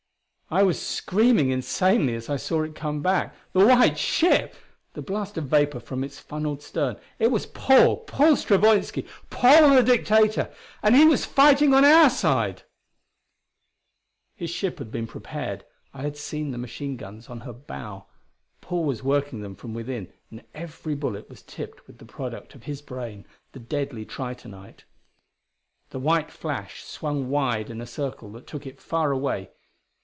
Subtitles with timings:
[0.53, 3.33] I was screaming insanely as I saw it come back.
[3.53, 4.53] The white ship!
[4.91, 7.95] the blast of vapor from its funneled stern It was Paul!
[8.03, 9.07] Paul Stravoinski!
[9.29, 10.51] Paul the Dictator!
[10.83, 12.63] and he was fighting on our side!
[14.35, 18.07] His ship had been prepared; I had seen the machine guns on her bow.
[18.59, 22.63] Paul was working them from within, and every bullet was tipped with the product of
[22.63, 24.83] his brain the deadly tritonite!
[25.91, 29.51] The white flash swung wide in a circle that took it far away.